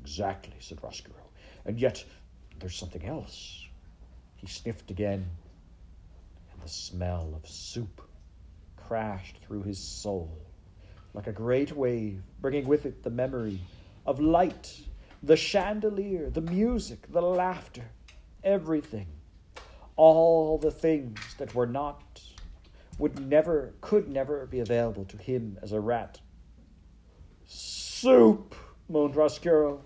Exactly, 0.00 0.54
said 0.60 0.80
Roscuro. 0.80 1.28
And 1.64 1.80
yet 1.80 2.04
there's 2.60 2.76
something 2.76 3.04
else. 3.04 3.66
He 4.36 4.46
sniffed 4.46 4.92
again, 4.92 5.28
the 6.62 6.68
smell 6.68 7.32
of 7.34 7.48
soup 7.48 8.00
crashed 8.76 9.38
through 9.38 9.62
his 9.62 9.78
soul 9.78 10.38
like 11.14 11.26
a 11.26 11.32
great 11.32 11.72
wave, 11.72 12.22
bringing 12.40 12.66
with 12.66 12.86
it 12.86 13.02
the 13.02 13.10
memory 13.10 13.58
of 14.06 14.20
light, 14.20 14.80
the 15.22 15.36
chandelier, 15.36 16.30
the 16.30 16.40
music, 16.40 17.10
the 17.12 17.20
laughter, 17.20 17.84
everything. 18.42 19.06
All 19.96 20.56
the 20.56 20.70
things 20.70 21.34
that 21.38 21.54
were 21.54 21.66
not, 21.66 22.22
would 22.98 23.20
never, 23.28 23.74
could 23.80 24.08
never 24.08 24.46
be 24.46 24.60
available 24.60 25.04
to 25.04 25.18
him 25.18 25.58
as 25.62 25.72
a 25.72 25.80
rat. 25.80 26.18
Soup, 27.44 28.54
moaned 28.88 29.14
Roscuro, 29.14 29.80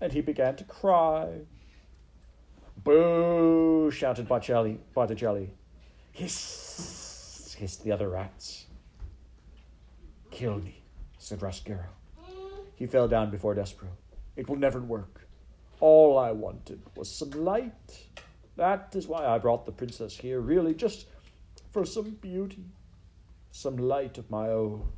and 0.00 0.12
he 0.12 0.20
began 0.20 0.56
to 0.56 0.64
cry. 0.64 1.40
Boo! 2.84 3.90
shouted 3.90 4.28
Botticelli. 4.28 4.78
Botticelli. 4.94 5.50
Hiss! 6.16 7.54
hissed 7.58 7.84
the 7.84 7.92
other 7.92 8.08
rats. 8.08 8.64
Kill 10.30 10.58
me, 10.58 10.82
said 11.18 11.40
Roscuro. 11.40 11.84
He 12.74 12.86
fell 12.86 13.06
down 13.06 13.30
before 13.30 13.54
Despereaux. 13.54 13.92
It 14.34 14.48
will 14.48 14.56
never 14.56 14.80
work. 14.80 15.28
All 15.78 16.16
I 16.18 16.32
wanted 16.32 16.80
was 16.96 17.10
some 17.10 17.32
light. 17.32 18.06
That 18.56 18.94
is 18.96 19.06
why 19.06 19.26
I 19.26 19.36
brought 19.36 19.66
the 19.66 19.72
princess 19.72 20.16
here, 20.16 20.40
really, 20.40 20.74
just 20.74 21.06
for 21.70 21.84
some 21.84 22.12
beauty, 22.22 22.64
some 23.50 23.76
light 23.76 24.16
of 24.16 24.30
my 24.30 24.48
own. 24.48 24.90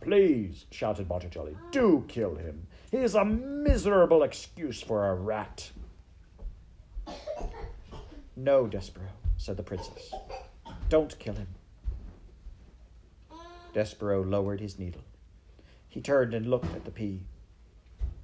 Please, 0.00 0.64
shouted 0.70 1.06
Botticelli, 1.06 1.54
do 1.72 2.06
kill 2.08 2.36
him. 2.36 2.66
He 2.90 2.96
is 2.96 3.14
a 3.16 3.24
miserable 3.26 4.22
excuse 4.22 4.80
for 4.80 5.10
a 5.10 5.14
rat. 5.14 5.70
No, 8.42 8.66
Despereaux, 8.66 9.12
said 9.36 9.58
the 9.58 9.62
princess. 9.62 10.14
Don't 10.88 11.18
kill 11.18 11.34
him. 11.34 11.48
Despereaux 13.74 14.22
lowered 14.22 14.60
his 14.60 14.78
needle. 14.78 15.02
He 15.90 16.00
turned 16.00 16.32
and 16.32 16.46
looked 16.46 16.74
at 16.74 16.86
the 16.86 16.90
pea. 16.90 17.20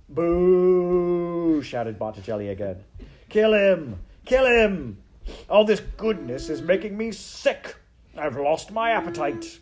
Boo! 0.09 1.61
shouted 1.61 1.99
Botticelli 1.99 2.49
again. 2.49 2.83
Kill 3.29 3.53
him! 3.53 3.99
Kill 4.25 4.47
him! 4.47 4.97
All 5.51 5.67
this 5.67 5.81
goodness 5.99 6.49
is 6.49 6.63
making 6.63 6.97
me 6.97 7.13
sick. 7.13 7.77
I've 8.17 8.39
lost 8.39 8.73
my 8.73 8.93
appetite. 8.93 9.59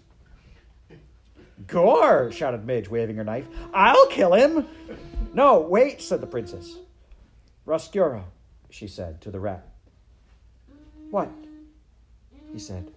Gore! 1.66 2.30
shouted 2.30 2.64
Midge, 2.64 2.88
waving 2.88 3.16
her 3.16 3.24
knife. 3.24 3.48
I'll 3.72 4.06
kill 4.06 4.34
him! 4.34 4.68
No, 5.32 5.58
wait, 5.58 6.00
said 6.00 6.20
the 6.20 6.28
princess. 6.28 6.76
Roscuro, 7.66 8.22
she 8.70 8.86
said 8.86 9.20
to 9.22 9.32
the 9.32 9.40
rat. 9.40 9.73
What? 11.14 11.30
he 12.52 12.58
said. 12.58 12.90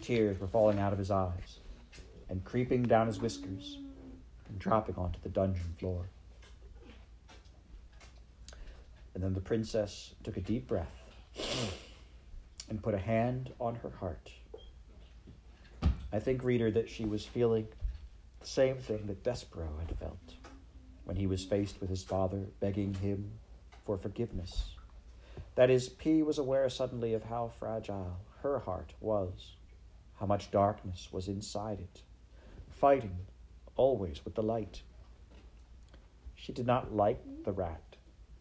Tears 0.00 0.40
were 0.40 0.48
falling 0.48 0.80
out 0.80 0.92
of 0.92 0.98
his 0.98 1.12
eyes 1.12 1.60
and 2.28 2.42
creeping 2.42 2.82
down 2.82 3.06
his 3.06 3.20
whiskers 3.20 3.78
and 4.48 4.58
dropping 4.58 4.96
onto 4.96 5.20
the 5.22 5.28
dungeon 5.28 5.76
floor. 5.78 6.08
And 9.14 9.22
then 9.22 9.32
the 9.32 9.40
princess 9.40 10.12
took 10.24 10.38
a 10.38 10.40
deep 10.40 10.66
breath 10.66 10.90
and 12.68 12.82
put 12.82 12.94
a 12.94 12.98
hand 12.98 13.52
on 13.60 13.76
her 13.76 13.90
heart. 13.90 14.32
I 16.12 16.18
think, 16.18 16.42
reader, 16.42 16.72
that 16.72 16.90
she 16.90 17.04
was 17.04 17.24
feeling 17.24 17.68
the 18.40 18.46
same 18.48 18.78
thing 18.78 19.06
that 19.06 19.22
Despereaux 19.22 19.78
had 19.86 19.96
felt 20.00 20.34
when 21.04 21.14
he 21.16 21.28
was 21.28 21.44
faced 21.44 21.80
with 21.80 21.90
his 21.90 22.02
father 22.02 22.40
begging 22.58 22.92
him 22.92 23.30
for 23.86 23.96
forgiveness. 23.96 24.73
That 25.54 25.70
is, 25.70 25.88
Pea 25.88 26.22
was 26.22 26.38
aware 26.38 26.68
suddenly 26.68 27.14
of 27.14 27.24
how 27.24 27.48
fragile 27.58 28.16
her 28.42 28.58
heart 28.60 28.92
was, 29.00 29.54
how 30.18 30.26
much 30.26 30.50
darkness 30.50 31.08
was 31.12 31.28
inside 31.28 31.80
it, 31.80 32.02
fighting 32.70 33.16
always 33.76 34.24
with 34.24 34.34
the 34.34 34.42
light. 34.42 34.82
She 36.34 36.52
did 36.52 36.66
not 36.66 36.94
like 36.94 37.20
the 37.44 37.52
rat. 37.52 37.96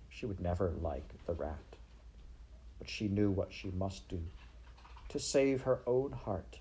She 0.10 0.26
would 0.26 0.40
never 0.40 0.72
like 0.82 1.08
the 1.26 1.34
rat. 1.34 1.58
But 2.80 2.90
she 2.90 3.08
knew 3.08 3.32
what 3.32 3.54
she 3.54 3.72
must 3.72 4.08
do 4.10 4.22
to 5.10 5.20
save 5.20 5.62
her 5.62 5.82
own 5.86 6.12
heart. 6.12 6.58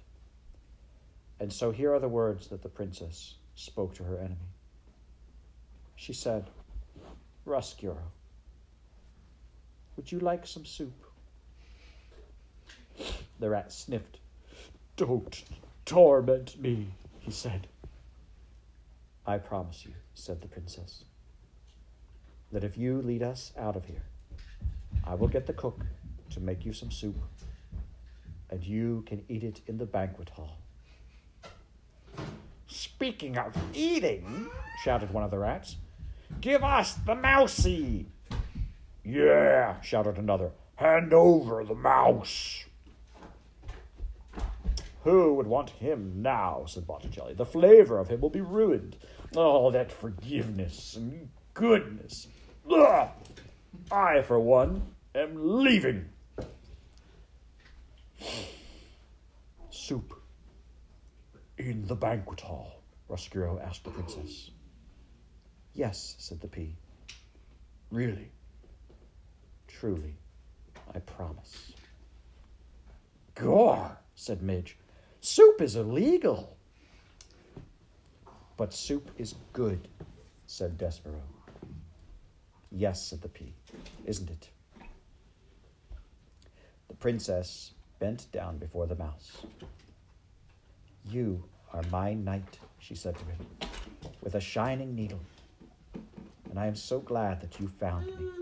And 1.41 1.53
so 1.53 1.71
here 1.71 1.93
are 1.95 1.99
the 1.99 2.09
words 2.09 2.49
that 2.49 2.63
the 2.63 2.69
princess 2.69 3.35
spoke 3.55 3.95
to 3.95 4.05
her 4.05 4.19
enemy. 4.19 4.37
She 5.97 6.13
said, 6.13 6.51
Roscuro, 7.47 8.13
would 10.03 10.11
you 10.11 10.19
like 10.19 10.45
some 10.45 10.65
soup? 10.65 11.05
The 13.39 13.49
rat 13.49 13.73
sniffed. 13.73 14.19
Don't 14.97 15.45
torment 15.85 16.61
me, 16.61 16.89
he 17.21 17.31
said. 17.31 17.69
I 19.25 19.39
promise 19.39 19.87
you, 19.87 19.93
said 20.15 20.41
the 20.41 20.49
princess, 20.49 21.05
that 22.51 22.65
if 22.65 22.77
you 22.77 23.01
lead 23.01 23.23
us 23.23 23.53
out 23.57 23.77
of 23.77 23.85
here, 23.85 24.03
I 25.07 25.15
will 25.15 25.29
get 25.29 25.47
the 25.47 25.53
cook 25.53 25.85
to 26.31 26.41
make 26.41 26.65
you 26.65 26.73
some 26.73 26.91
soup, 26.91 27.17
and 28.51 28.61
you 28.65 29.05
can 29.07 29.25
eat 29.29 29.45
it 29.45 29.61
in 29.69 29.79
the 29.79 29.87
banquet 29.87 30.31
hall. 30.31 30.57
Speaking 32.67 33.39
of 33.39 33.57
eating, 33.73 34.49
shouted 34.83 35.13
one 35.13 35.23
of 35.23 35.31
the 35.31 35.39
rats, 35.39 35.77
give 36.41 36.65
us 36.65 36.95
the 37.07 37.15
mousey. 37.15 38.07
Yeah, 39.05 39.81
shouted 39.81 40.19
another, 40.19 40.53
hand 40.77 41.13
over 41.13 41.65
the 41.65 41.75
mouse. 41.75 42.65
Who 45.05 45.35
would 45.35 45.49
want 45.49 45.71
him 45.71 46.23
now? 46.23 46.65
said 46.67 46.87
Botticelli. 46.87 47.35
The 47.35 47.45
flavor 47.45 47.99
of 47.99 48.09
him 48.09 48.21
will 48.21 48.31
be 48.31 48.41
ruined. 48.41 48.97
Oh, 49.35 49.71
that 49.73 49.91
forgiveness 49.91 50.95
and 50.95 51.31
goodness. 51.55 52.29
Ugh! 52.71 53.09
I, 53.91 54.23
for 54.23 54.39
one, 54.39 54.83
am 55.15 55.63
leaving. 55.63 56.09
Soup 59.71 60.15
in 61.59 61.87
the 61.87 61.95
banquet 61.95 62.41
hall, 62.41 62.83
Roscuro 63.09 63.61
asked 63.61 63.85
the 63.85 63.91
princess. 63.91 64.51
Yes, 65.75 66.15
said 66.19 66.41
the 66.41 66.49
pea. 66.49 66.77
Really? 67.91 68.31
Truly, 69.83 70.15
I 70.95 71.01
promise. 71.01 71.73
Gore, 73.35 73.99
said 74.15 74.41
Midge. 74.41 74.77
Soup 75.21 75.61
is 75.61 75.75
illegal. 75.75 76.57
But 78.57 78.73
soup 78.73 79.11
is 79.19 79.35
good, 79.53 79.89
said 80.47 80.79
Despereaux. 80.79 81.19
Yes, 82.71 83.09
said 83.09 83.23
the 83.23 83.29
pea, 83.29 83.53
isn't 84.05 84.31
it? 84.31 84.51
The 86.87 86.95
princess 86.95 87.73
bent 87.99 88.31
down 88.31 88.59
before 88.59 88.87
the 88.87 88.95
mouse. 88.95 89.33
You 91.11 91.43
are 91.73 91.83
my 91.91 92.15
knight, 92.15 92.61
she 92.79 92.95
said 92.95 93.17
to 93.19 93.25
him, 93.25 93.71
with 94.23 94.37
a 94.37 94.41
shining 94.41 94.95
needle, 94.95 95.23
and 96.51 96.57
I 96.57 96.69
am 96.69 96.77
so 96.77 97.01
glad 97.01 97.41
that 97.41 97.59
you 97.59 97.67
found 97.67 98.07
me. 98.07 98.42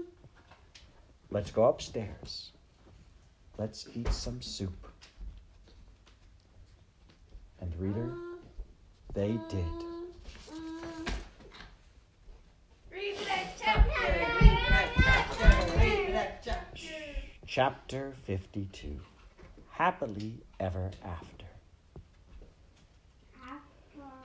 Let's 1.32 1.52
go 1.52 1.64
upstairs. 1.64 2.50
Let's 3.56 3.86
eat 3.94 4.12
some 4.12 4.42
soup. 4.42 4.88
And, 7.60 7.72
reader, 7.78 8.12
they 9.14 9.38
did. 9.48 9.64
Read 12.90 13.14
next 13.28 13.62
Chapter, 13.62 14.12
read 14.40 14.58
next 14.70 14.96
chapter, 14.96 15.78
read 15.78 16.12
next 16.12 16.44
chapter. 16.44 16.86
Chapter 17.46 18.14
52 18.26 18.98
Happily 19.68 20.42
Ever 20.58 20.90
After. 21.04 21.46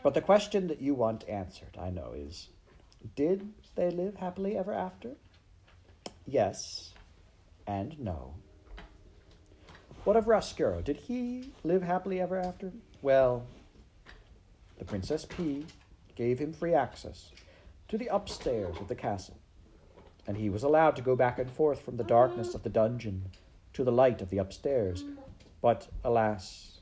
But 0.02 0.16
the 0.16 0.22
question 0.22 0.68
that 0.68 0.82
you 0.82 0.96
want 0.96 1.28
answered, 1.30 1.78
I 1.80 1.92
know, 1.92 2.14
is 2.16 2.48
Did 3.16 3.54
they 3.76 3.92
live 3.92 4.16
happily 4.16 4.58
ever 4.58 4.74
after? 4.74 5.12
Yes 6.26 6.95
and 7.68 8.00
no. 8.00 8.36
What 10.04 10.18
of 10.18 10.28
Roscuro? 10.28 10.84
Did 10.84 10.98
he 10.98 11.52
live 11.64 11.82
happily 11.82 12.22
ever 12.22 12.38
after? 12.38 12.72
Well, 13.02 13.46
the 14.78 14.86
Princess 14.86 15.26
Pea 15.26 15.66
gave 16.16 16.40
him 16.40 16.54
free 16.54 16.74
access 16.74 17.32
to 17.88 17.98
the 17.98 18.08
upstairs 18.08 18.78
of 18.80 18.88
the 18.88 18.96
castle, 18.96 19.40
and 20.28 20.38
he 20.38 20.50
was 20.50 20.64
allowed 20.64 20.96
to 20.96 21.02
go 21.02 21.16
back 21.16 21.40
and 21.40 21.50
forth 21.50 21.82
from 21.82 21.98
the 21.98 22.04
darkness 22.04 22.54
of 22.54 22.64
the 22.64 22.70
dungeon 22.70 23.24
to 23.74 23.84
the 23.84 23.92
light 23.92 24.22
of 24.22 24.30
the 24.30 24.38
upstairs. 24.38 25.04
But 25.62 25.88
alas, 26.04 26.82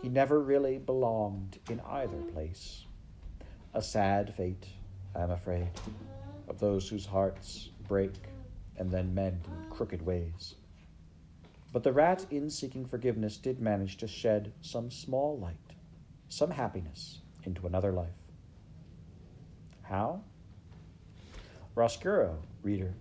he 0.00 0.08
never 0.08 0.40
really 0.40 0.78
belonged 0.78 1.58
in 1.68 1.80
either 1.80 2.22
place. 2.32 2.84
A 3.74 3.82
sad 3.82 4.34
fate, 4.34 4.66
I 5.14 5.22
am 5.22 5.30
afraid, 5.30 5.68
of 6.48 6.58
those 6.58 6.88
whose 6.88 7.04
hearts 7.04 7.70
break 7.86 8.14
and 8.78 8.90
then 8.90 9.14
mend 9.14 9.46
in 9.46 9.70
crooked 9.70 10.02
ways. 10.02 10.54
But 11.72 11.82
the 11.82 11.92
rat, 11.92 12.26
in 12.30 12.48
seeking 12.48 12.86
forgiveness, 12.86 13.36
did 13.36 13.60
manage 13.60 13.96
to 13.98 14.08
shed 14.08 14.52
some 14.60 14.90
small 14.90 15.38
light, 15.38 15.74
some 16.28 16.50
happiness 16.50 17.20
into 17.44 17.66
another 17.66 17.92
life. 17.92 18.08
How? 19.82 20.22
Roscuro, 21.74 22.38
reader, 22.62 22.94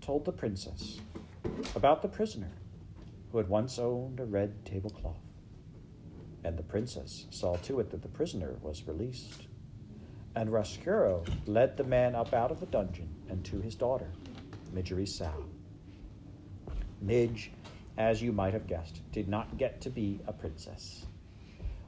told 0.00 0.24
the 0.24 0.32
princess 0.32 1.00
about 1.74 2.02
the 2.02 2.08
prisoner 2.08 2.50
who 3.30 3.38
had 3.38 3.48
once 3.48 3.78
owned 3.78 4.18
a 4.20 4.24
red 4.24 4.64
tablecloth. 4.64 5.20
And 6.44 6.56
the 6.56 6.62
princess 6.62 7.26
saw 7.30 7.56
to 7.56 7.80
it 7.80 7.90
that 7.90 8.02
the 8.02 8.08
prisoner 8.08 8.56
was 8.60 8.86
released. 8.86 9.46
And 10.34 10.50
Roscuro 10.50 11.24
led 11.46 11.76
the 11.76 11.84
man 11.84 12.14
up 12.14 12.34
out 12.34 12.50
of 12.50 12.60
the 12.60 12.66
dungeon 12.66 13.08
and 13.28 13.44
to 13.46 13.60
his 13.60 13.74
daughter, 13.74 14.10
Midgery 14.72 15.06
Sow. 15.06 15.44
Midge, 17.00 17.52
as 17.96 18.22
you 18.22 18.32
might 18.32 18.52
have 18.52 18.66
guessed, 18.66 19.00
did 19.12 19.28
not 19.28 19.56
get 19.56 19.80
to 19.82 19.90
be 19.90 20.20
a 20.26 20.32
princess. 20.32 21.06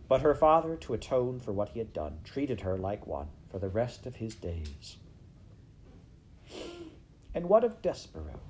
But 0.09 0.23
her 0.23 0.35
father, 0.35 0.77
to 0.77 0.95
atone 0.95 1.41
for 1.41 1.53
what 1.53 1.71
he 1.71 1.79
had 1.79 1.93
done, 1.93 2.19
treated 2.25 2.63
her 2.63 2.77
like 2.79 3.07
one 3.07 3.29
for 3.51 3.59
the 3.59 3.69
rest 3.69 4.07
of 4.07 4.17
his 4.17 4.35
days. 4.35 4.97
And 7.35 7.49
what 7.49 7.65
of 7.65 7.83
Despereaux? 7.83 8.41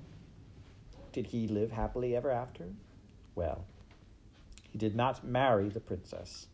Did 1.12 1.26
he 1.26 1.48
live 1.48 1.72
happily 1.72 2.14
ever 2.14 2.30
after? 2.30 2.66
Well, 3.34 3.64
he 4.70 4.78
did 4.78 4.94
not 4.94 5.26
marry 5.26 5.68
the 5.68 5.80
princess, 5.80 6.46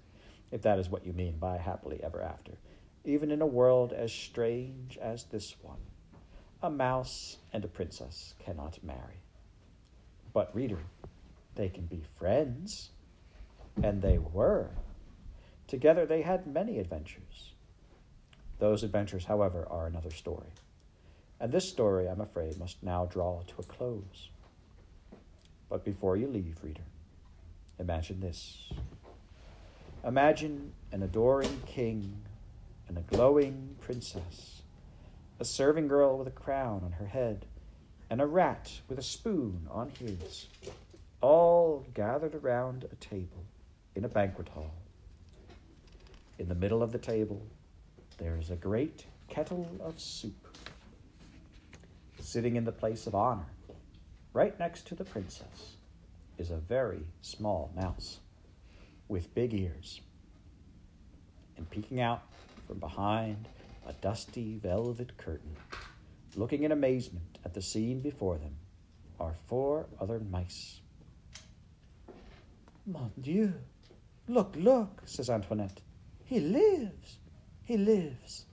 if 0.50 0.62
that 0.62 0.78
is 0.78 0.88
what 0.88 1.04
you 1.06 1.12
mean 1.12 1.36
by 1.38 1.58
happily 1.58 2.02
ever 2.02 2.22
after. 2.22 2.52
Even 3.04 3.30
in 3.30 3.42
a 3.42 3.46
world 3.46 3.92
as 3.92 4.12
strange 4.12 4.96
as 4.98 5.24
this 5.24 5.56
one, 5.60 5.80
a 6.62 6.70
mouse 6.70 7.36
and 7.52 7.64
a 7.64 7.68
princess 7.68 8.34
cannot 8.44 8.82
marry. 8.82 9.20
But, 10.32 10.54
reader, 10.54 10.80
they 11.54 11.68
can 11.68 11.86
be 11.86 12.02
friends. 12.18 12.90
And 13.82 14.00
they 14.00 14.18
were. 14.18 14.70
Together 15.66 16.06
they 16.06 16.22
had 16.22 16.46
many 16.46 16.78
adventures. 16.78 17.52
Those 18.58 18.84
adventures, 18.84 19.24
however, 19.24 19.66
are 19.68 19.86
another 19.86 20.10
story. 20.10 20.52
And 21.40 21.50
this 21.50 21.68
story, 21.68 22.08
I'm 22.08 22.20
afraid, 22.20 22.58
must 22.58 22.82
now 22.82 23.06
draw 23.06 23.42
to 23.42 23.54
a 23.58 23.64
close. 23.64 24.30
But 25.68 25.84
before 25.84 26.16
you 26.16 26.28
leave, 26.28 26.56
reader, 26.62 26.84
imagine 27.78 28.20
this. 28.20 28.72
Imagine 30.04 30.72
an 30.92 31.02
adoring 31.02 31.62
king 31.66 32.22
and 32.88 32.98
a 32.98 33.00
glowing 33.00 33.74
princess, 33.80 34.53
a 35.44 35.46
serving 35.46 35.86
girl 35.86 36.16
with 36.16 36.26
a 36.26 36.30
crown 36.30 36.80
on 36.82 36.92
her 36.92 37.04
head, 37.04 37.44
and 38.08 38.22
a 38.22 38.26
rat 38.26 38.72
with 38.88 38.98
a 38.98 39.02
spoon 39.02 39.68
on 39.70 39.90
his, 39.90 40.46
all 41.20 41.84
gathered 41.92 42.34
around 42.34 42.88
a 42.90 42.94
table 42.94 43.44
in 43.94 44.06
a 44.06 44.08
banquet 44.08 44.48
hall. 44.48 44.72
In 46.38 46.48
the 46.48 46.54
middle 46.54 46.82
of 46.82 46.92
the 46.92 46.98
table, 46.98 47.42
there 48.16 48.38
is 48.38 48.48
a 48.48 48.56
great 48.56 49.04
kettle 49.28 49.68
of 49.80 50.00
soup. 50.00 50.56
Sitting 52.20 52.56
in 52.56 52.64
the 52.64 52.72
place 52.72 53.06
of 53.06 53.14
honor, 53.14 53.52
right 54.32 54.58
next 54.58 54.86
to 54.86 54.94
the 54.94 55.04
princess, 55.04 55.74
is 56.38 56.52
a 56.52 56.56
very 56.56 57.04
small 57.20 57.70
mouse 57.76 58.18
with 59.08 59.34
big 59.34 59.52
ears. 59.52 60.00
And 61.58 61.68
peeking 61.68 62.00
out 62.00 62.22
from 62.66 62.78
behind 62.78 63.46
a 63.86 63.92
dusty 63.94 64.56
velvet 64.56 65.16
curtain, 65.16 65.56
looking 66.36 66.62
in 66.64 66.72
amazement 66.72 67.38
at 67.44 67.54
the 67.54 67.62
scene 67.62 68.00
before 68.00 68.38
them, 68.38 68.56
are 69.20 69.34
four 69.46 69.86
other 70.00 70.20
mice. 70.20 70.80
Mon 72.86 73.10
Dieu! 73.20 73.54
Look, 74.28 74.54
look, 74.58 75.02
says 75.06 75.30
Antoinette. 75.30 75.80
He 76.24 76.40
lives! 76.40 77.18
He 77.64 77.76
lives! 77.76 78.46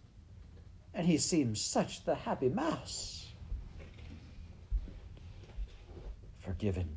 And 0.94 1.08
he 1.08 1.18
seems 1.18 1.62
such 1.62 2.04
the 2.04 2.16
happy 2.16 2.50
mouse. 2.50 3.28
Forgiven, 6.40 6.90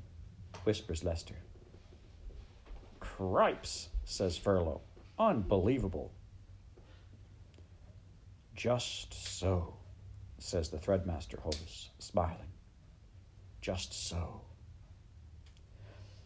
whispers 0.64 1.04
Lester. 1.04 1.36
Cripes, 2.98 3.88
says 4.04 4.36
Furlough. 4.36 4.80
Unbelievable. 5.18 6.12
Just 8.54 9.38
so, 9.38 9.74
says 10.38 10.68
the 10.68 10.78
threadmaster 10.78 11.40
Hovis, 11.40 11.88
smiling. 11.98 12.52
Just 13.60 14.08
so. 14.08 14.40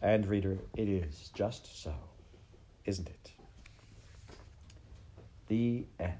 And, 0.02 0.26
reader, 0.26 0.58
it 0.76 0.88
is 0.88 1.30
just 1.34 1.82
so, 1.82 1.94
isn't 2.84 3.08
it? 3.08 3.32
The 5.48 5.86
end. 5.98 6.14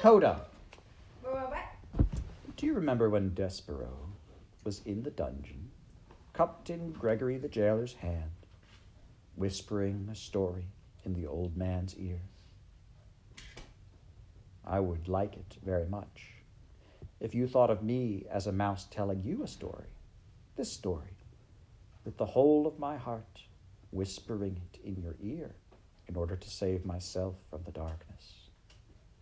Coda. 0.00 0.40
Do 2.56 2.66
you 2.66 2.74
remember 2.74 3.10
when 3.10 3.30
Despereaux 3.30 4.12
was 4.64 4.80
in 4.86 5.02
the 5.02 5.10
dungeon, 5.10 5.65
cupped 6.36 6.68
in 6.68 6.92
Gregory 6.92 7.38
the 7.38 7.48
jailer's 7.48 7.94
hand, 7.94 8.30
whispering 9.36 10.06
a 10.12 10.14
story 10.14 10.66
in 11.02 11.14
the 11.14 11.26
old 11.26 11.56
man's 11.56 11.96
ear? 11.96 12.20
I 14.62 14.80
would 14.80 15.08
like 15.08 15.34
it 15.34 15.56
very 15.64 15.86
much 15.86 16.34
if 17.20 17.34
you 17.34 17.46
thought 17.46 17.70
of 17.70 17.82
me 17.82 18.26
as 18.30 18.46
a 18.46 18.52
mouse 18.52 18.86
telling 18.90 19.22
you 19.24 19.42
a 19.42 19.48
story, 19.48 19.86
this 20.56 20.70
story, 20.70 21.16
with 22.04 22.18
the 22.18 22.26
whole 22.26 22.66
of 22.66 22.78
my 22.78 22.98
heart, 22.98 23.40
whispering 23.90 24.60
it 24.74 24.80
in 24.84 25.00
your 25.02 25.16
ear 25.22 25.54
in 26.06 26.16
order 26.16 26.36
to 26.36 26.50
save 26.50 26.84
myself 26.84 27.36
from 27.48 27.62
the 27.64 27.72
darkness, 27.72 28.50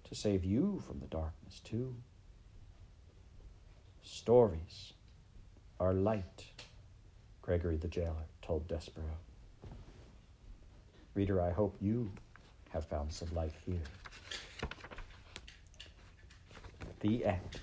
to 0.03 0.17
save 0.17 0.45
you 0.45 0.83
from 0.85 0.99
the 0.99 1.07
darkness 1.07 1.61
too. 1.61 1.95
Stories 4.03 4.95
are 5.79 5.95
light, 5.95 6.47
Gregory 7.45 7.77
the 7.77 7.89
jailer 7.89 8.25
told 8.41 8.67
Despereaux. 8.69 9.19
Reader, 11.13 11.43
I 11.43 11.51
hope 11.51 11.77
you 11.79 12.11
have 12.71 12.87
found 12.87 13.13
some 13.13 13.29
light 13.35 13.53
here. 13.67 13.83
The 17.01 17.27
end. 17.27 17.61